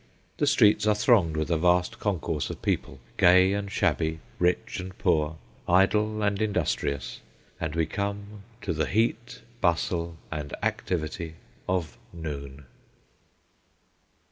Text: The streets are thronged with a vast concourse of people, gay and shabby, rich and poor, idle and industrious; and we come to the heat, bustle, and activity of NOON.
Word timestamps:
The 0.37 0.47
streets 0.47 0.87
are 0.87 0.95
thronged 0.95 1.37
with 1.37 1.51
a 1.51 1.59
vast 1.59 1.99
concourse 1.99 2.49
of 2.49 2.63
people, 2.63 2.99
gay 3.17 3.53
and 3.53 3.71
shabby, 3.71 4.19
rich 4.39 4.79
and 4.79 4.97
poor, 4.97 5.37
idle 5.67 6.23
and 6.23 6.41
industrious; 6.41 7.19
and 7.59 7.75
we 7.75 7.85
come 7.85 8.41
to 8.63 8.73
the 8.73 8.87
heat, 8.87 9.43
bustle, 9.61 10.17
and 10.31 10.55
activity 10.63 11.35
of 11.69 11.99
NOON. 12.13 12.65